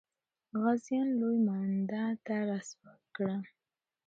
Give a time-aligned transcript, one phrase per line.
[0.61, 3.37] غازیان لوی مانده ته را سوه کړه.